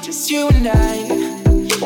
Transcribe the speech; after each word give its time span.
just 0.00 0.30
you 0.30 0.48
and 0.48 0.66
I. 0.66 0.96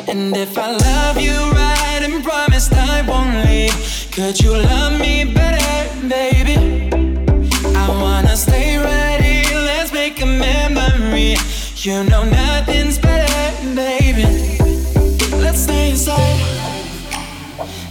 And 0.09 0.37
if 0.37 0.57
I 0.57 0.71
love 0.71 1.21
you 1.21 1.33
right 1.33 2.01
and 2.03 2.23
promised 2.23 2.73
I 2.73 3.03
won't 3.03 3.45
leave, 3.47 3.75
could 4.13 4.41
you 4.41 4.53
love 4.53 5.01
me 5.01 5.25
better, 5.25 6.09
baby? 6.09 6.91
I 7.75 7.89
wanna 7.89 8.37
stay 8.37 8.77
right 8.77 9.21
here, 9.21 9.59
let's 9.59 9.93
make 9.93 10.21
a 10.23 10.27
memory. 10.27 11.37
You 11.77 12.05
know 12.05 12.25
nothing's 12.25 12.99
better, 12.99 13.75
baby. 13.75 14.27
Let's 15.43 15.63
stay 15.63 15.91
inside. 15.91 16.41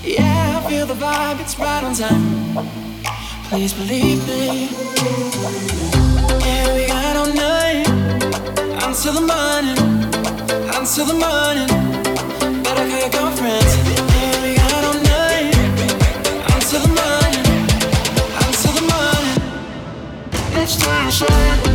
Yeah, 0.03 0.61
I 0.63 0.69
feel 0.69 0.85
the 0.85 0.93
vibe, 0.93 1.41
it's 1.41 1.59
right 1.59 1.83
on 1.83 1.93
time. 1.95 2.67
Please 3.49 3.73
believe 3.73 4.25
me. 4.27 4.69
Yeah, 6.45 6.73
we 6.75 6.87
got 6.87 7.15
all 7.17 7.33
night 7.33 8.20
until 8.85 9.13
the 9.13 9.21
morning, 9.21 9.77
until 10.75 11.05
the 11.05 11.13
morning. 11.13 11.69
Better 12.63 12.85
call 12.89 13.09
your 14.57 14.71
all 14.87 14.97
night 15.11 15.55
until 16.53 16.81
the 16.81 16.91
morning, 16.99 17.45
until 18.43 18.73
the 18.77 18.85
morning. 18.91 19.37
Inside. 20.59 21.67
Ooh, 21.67 21.70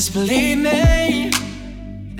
Just 0.00 0.14
believe 0.14 0.56
me. 0.56 1.30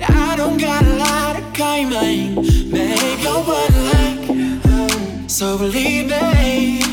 I 0.07 0.35
don't 0.37 0.59
got 0.59 0.85
a 0.85 0.95
lot 0.97 1.35
of 1.35 1.51
claiming. 1.55 2.35
Make 2.69 3.23
what 3.25 3.71
I 3.73 3.81
like. 3.95 5.27
So 5.27 5.57
believe 5.57 6.05
me. 6.05 6.83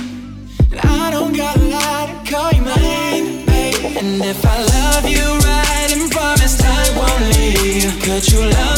I 0.83 1.11
don't 1.11 1.37
got 1.37 1.59
a 1.59 1.69
lot 1.77 2.09
of 2.09 2.25
claiming. 2.27 3.47
And 3.99 4.23
if 4.25 4.43
I 4.47 4.65
love 4.65 5.07
you 5.07 5.27
right 5.49 5.91
and 5.93 6.11
promised 6.11 6.63
I 6.65 6.85
won't 6.97 7.37
leave, 7.37 7.93
could 8.03 8.27
you 8.33 8.49
love 8.49 8.78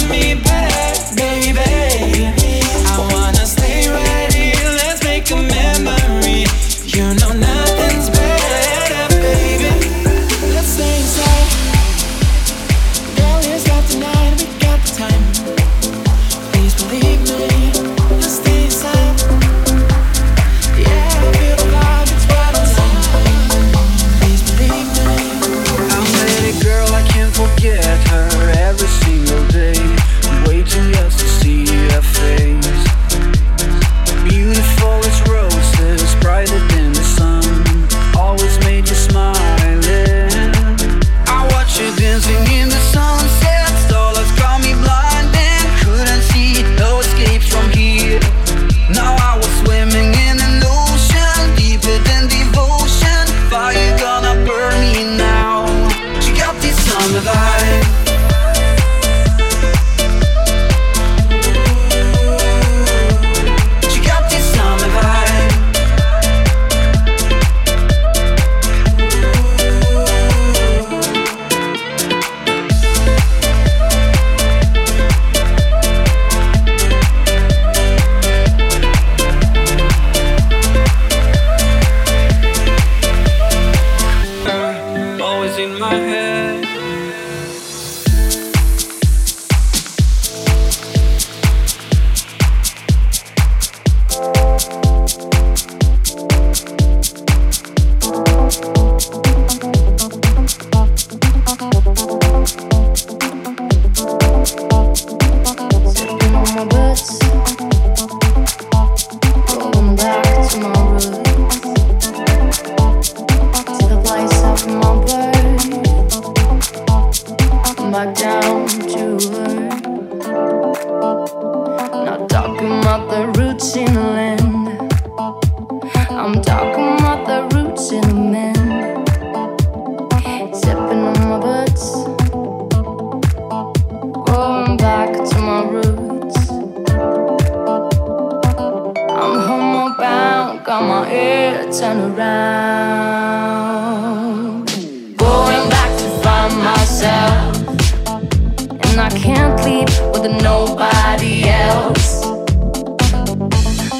can't 149.22 149.62
leave 149.64 149.88
with 150.12 150.24
nobody 150.42 151.44
else. 151.48 152.24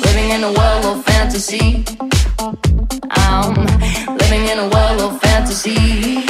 Living 0.07 0.31
in 0.31 0.45
a 0.45 0.53
world 0.59 0.85
of 0.87 1.05
fantasy. 1.05 1.85
I'm 3.11 3.55
living 4.17 4.45
in 4.53 4.59
a 4.59 4.69
world 4.75 5.01
of 5.07 5.21
fantasy. 5.21 6.25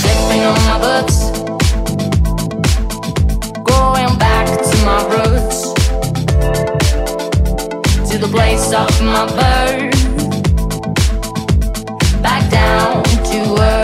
Slipping 0.00 0.42
on 0.50 0.58
my 0.68 0.76
boots 0.84 1.18
going 3.72 4.18
back 4.18 4.46
to 4.68 4.76
my 4.88 5.00
roots, 5.14 5.72
to 8.10 8.18
the 8.18 8.28
place 8.30 8.72
of 8.72 8.90
my 9.02 9.24
birth, 9.40 10.00
back 12.22 12.50
down 12.50 13.02
to 13.04 13.62
earth. 13.62 13.79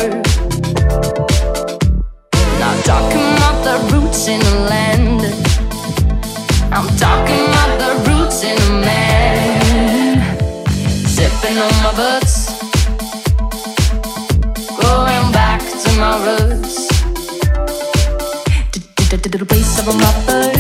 Sipping 11.57 11.75
on 11.75 11.83
my 11.83 11.93
boots, 11.97 12.37
going 14.79 15.33
back 15.33 15.63
to 15.63 15.91
my 15.99 16.13
roots 16.27 16.87
the 19.09 19.45
place 19.47 19.79
of 19.79 19.87
my 19.97 20.27
birth. 20.27 20.56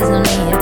love 0.00 0.26
is 0.26 0.38
no 0.38 0.50
need 0.50 0.61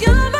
You're 0.00 0.14
my. 0.30 0.37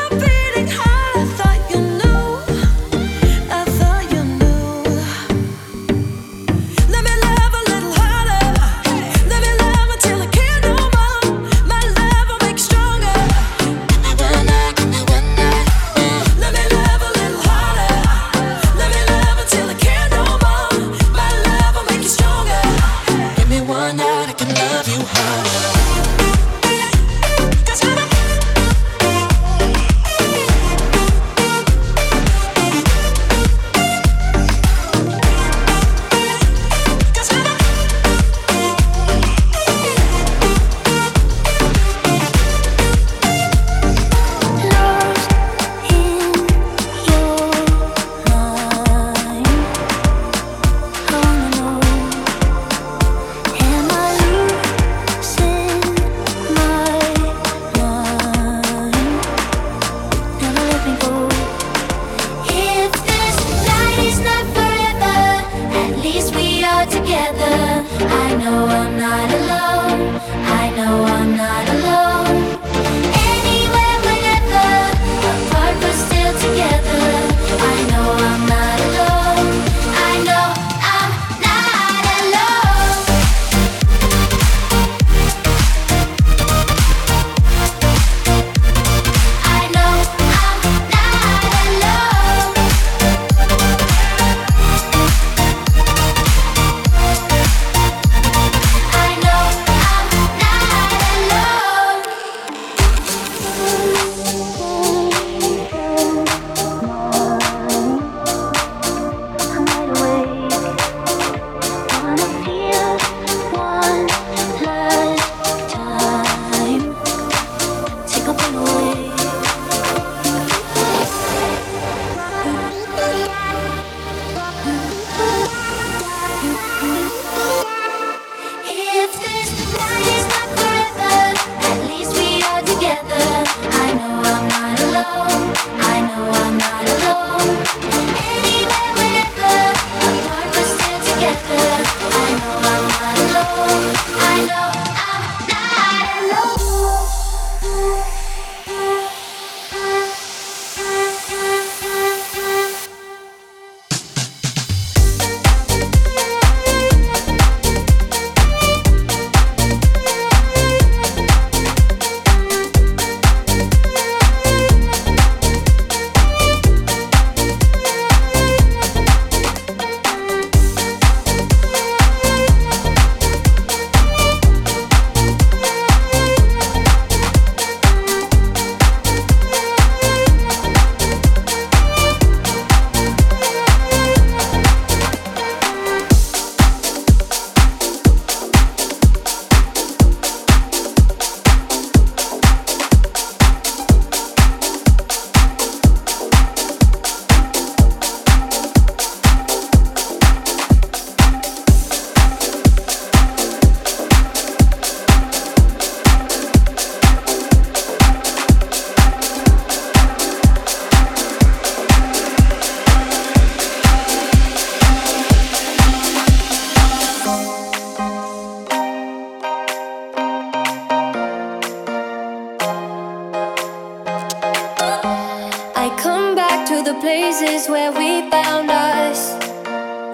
places 227.00 227.68
where 227.68 227.92
we 227.92 228.28
found 228.30 228.70
us. 228.70 229.36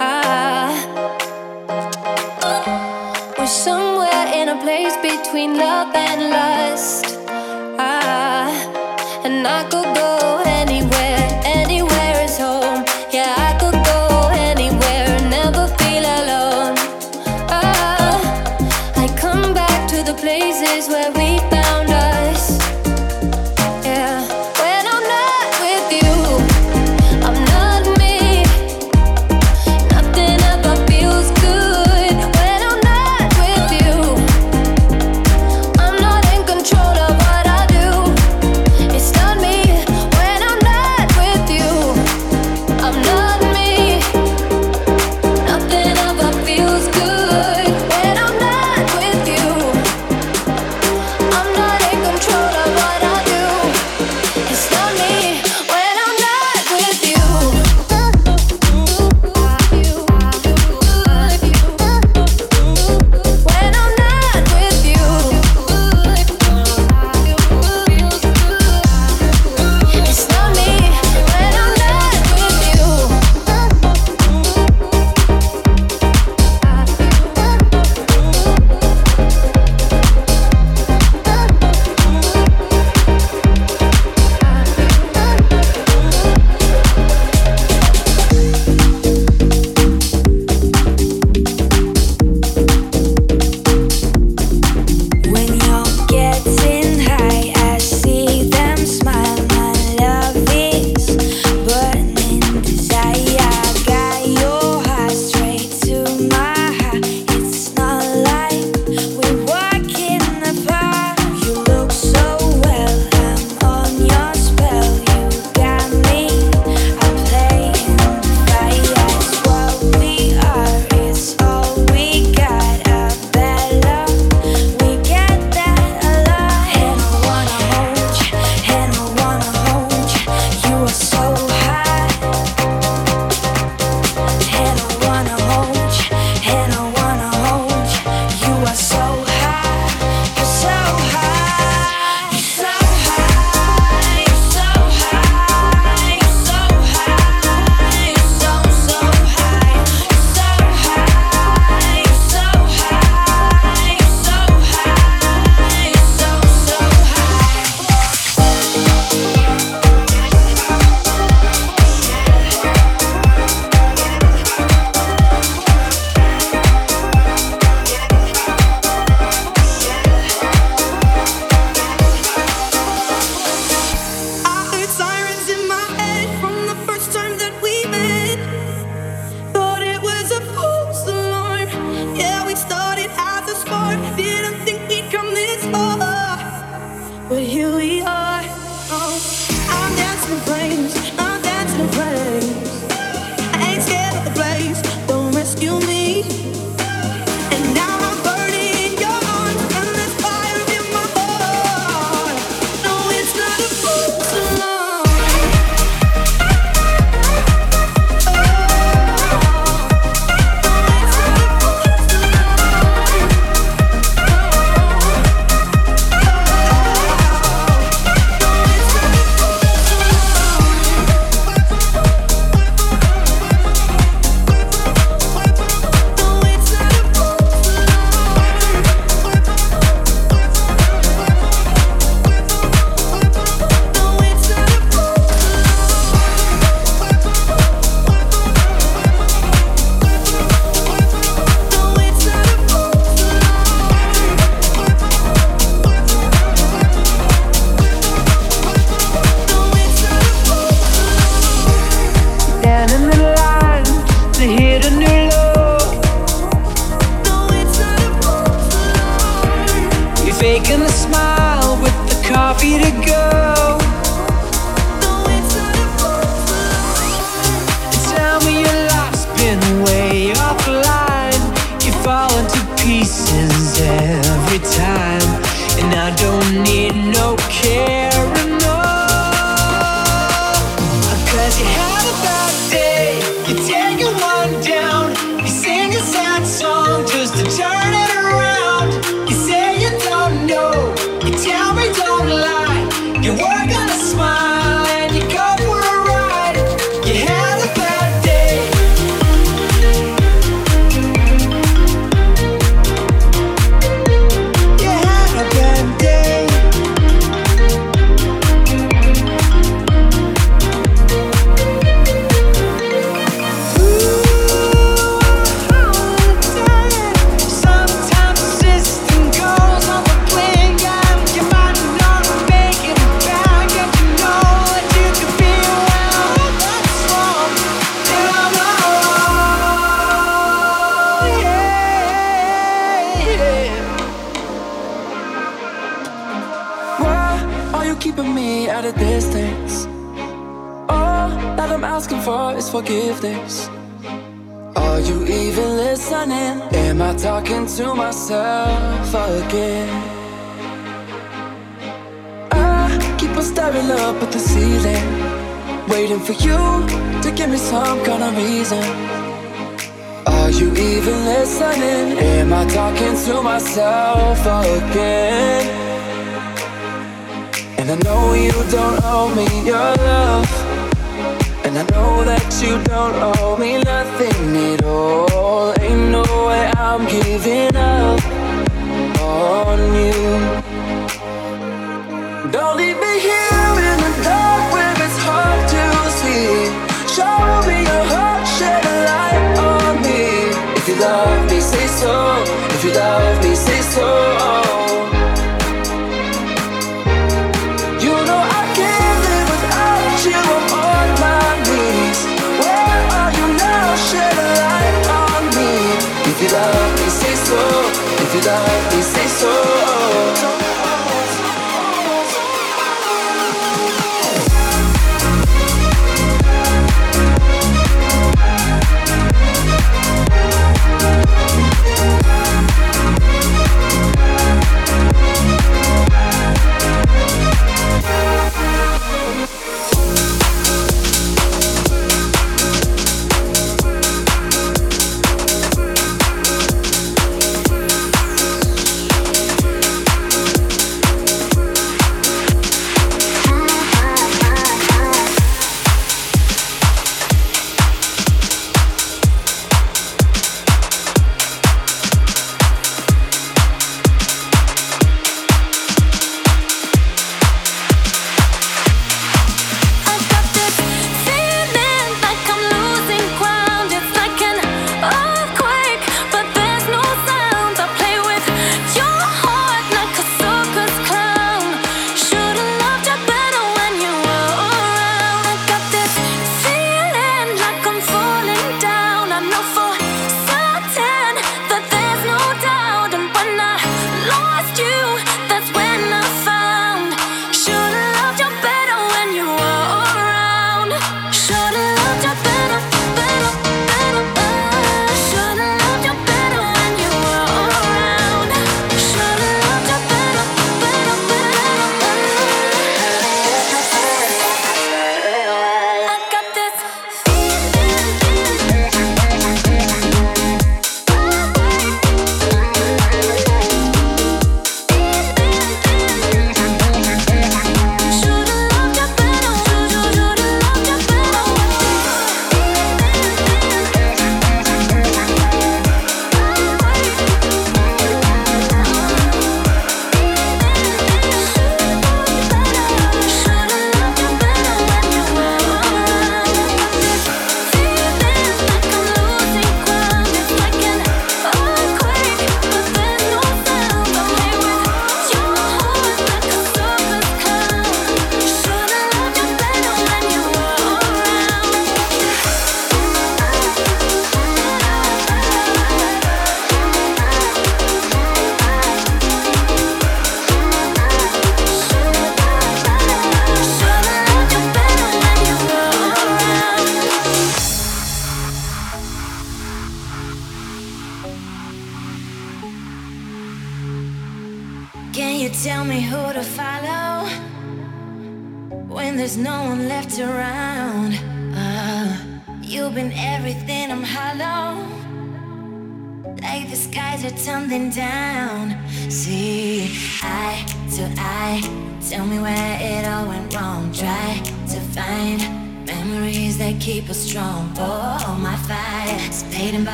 Ah, 0.00 0.72
we're 3.38 3.46
somewhere 3.46 4.26
in 4.34 4.48
a 4.48 4.58
place 4.60 4.96
between 4.96 5.56
love 5.56 5.94
and 5.94 6.30
lust. 6.30 7.06
Ah, 7.78 8.50
and 9.24 9.46
I 9.46 9.62
could 9.64 9.94
go. 9.94 10.51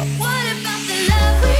What 0.00 0.06
about 0.08 0.80
the 0.88 0.96
love 1.10 1.42
we 1.44 1.59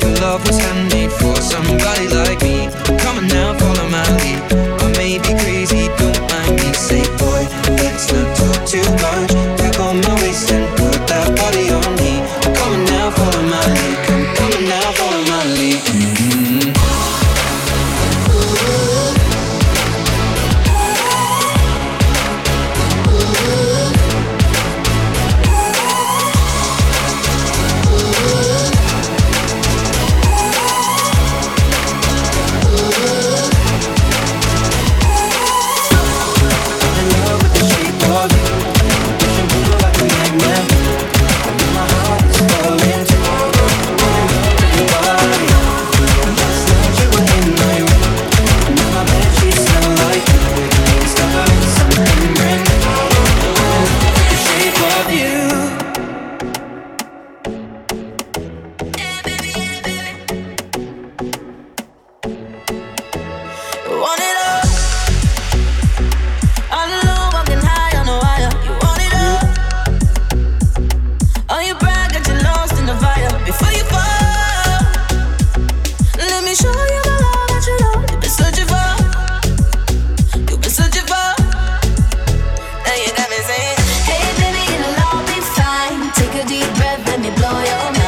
know 87.51 87.63
you're 87.65 88.00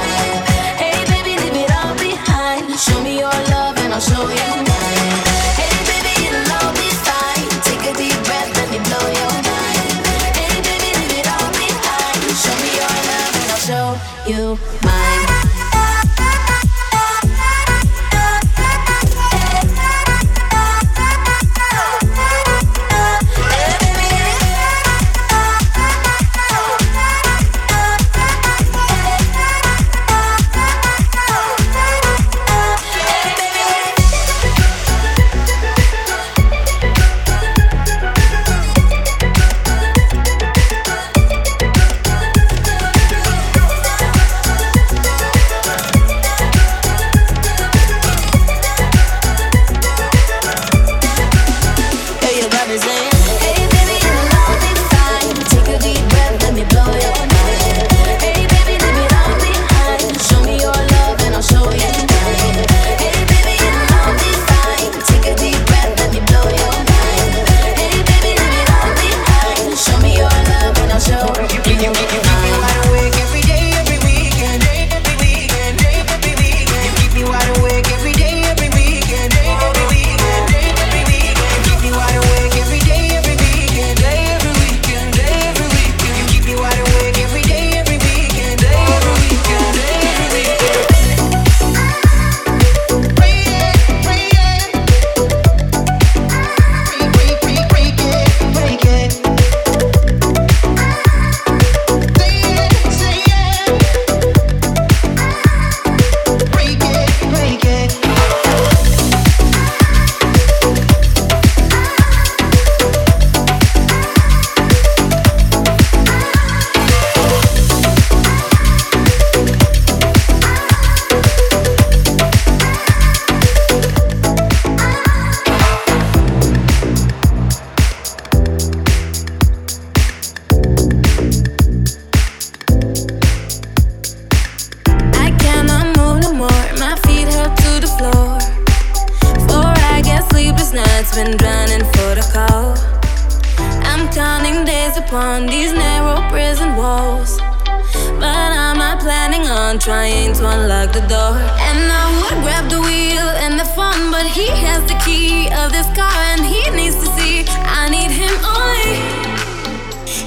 the 150.93 151.01
door. 151.09 151.33
And 151.69 151.91
I 151.91 152.05
would 152.21 152.37
grab 152.43 152.69
the 152.69 152.79
wheel 152.79 153.27
and 153.41 153.59
the 153.59 153.65
phone, 153.73 154.11
but 154.11 154.27
he 154.27 154.47
has 154.65 154.81
the 154.85 154.97
key 155.05 155.49
of 155.49 155.71
this 155.71 155.89
car 155.97 156.13
and 156.31 156.45
he 156.45 156.61
needs 156.69 156.95
to 156.95 157.07
see 157.17 157.45
I 157.65 157.89
need 157.89 158.11
him 158.11 158.33
only. 158.45 158.93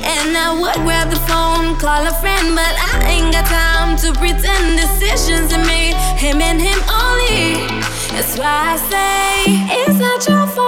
And 0.03 0.37
I 0.37 0.51
would 0.61 0.81
grab 0.83 1.09
the 1.11 1.23
phone, 1.31 1.79
call 1.79 2.03
a 2.07 2.15
friend, 2.21 2.55
but 2.59 2.75
I 2.93 3.15
ain't 3.15 3.33
got 3.33 3.47
time 3.47 3.97
to 4.03 4.13
pretend 4.19 4.81
decisions 4.83 5.53
are 5.53 5.65
made. 5.65 5.95
Him 6.19 6.41
and 6.43 6.61
him 6.61 6.81
only. 6.91 7.63
That's 8.11 8.37
why 8.37 8.75
I 8.75 8.77
say 8.91 9.87
it's 9.87 9.99
not 10.01 10.27
your 10.27 10.47
fault. 10.49 10.66